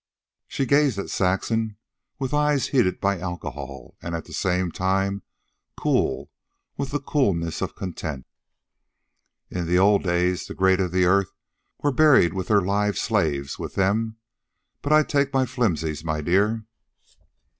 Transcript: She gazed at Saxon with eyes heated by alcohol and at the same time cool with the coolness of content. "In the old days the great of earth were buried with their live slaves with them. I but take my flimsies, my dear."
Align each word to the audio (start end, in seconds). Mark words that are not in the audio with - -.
She 0.47 0.65
gazed 0.65 0.97
at 0.97 1.11
Saxon 1.11 1.77
with 2.17 2.33
eyes 2.33 2.69
heated 2.69 2.99
by 2.99 3.19
alcohol 3.19 3.97
and 4.01 4.15
at 4.15 4.25
the 4.25 4.33
same 4.33 4.71
time 4.71 5.21
cool 5.77 6.31
with 6.75 6.89
the 6.89 6.99
coolness 6.99 7.61
of 7.61 7.75
content. 7.75 8.25
"In 9.51 9.67
the 9.67 9.77
old 9.77 10.01
days 10.01 10.47
the 10.47 10.55
great 10.55 10.79
of 10.79 10.95
earth 10.95 11.31
were 11.83 11.91
buried 11.91 12.33
with 12.33 12.47
their 12.47 12.61
live 12.61 12.97
slaves 12.97 13.59
with 13.59 13.75
them. 13.75 14.17
I 14.83 14.89
but 14.89 15.07
take 15.07 15.31
my 15.31 15.45
flimsies, 15.45 16.03
my 16.03 16.21
dear." 16.21 16.65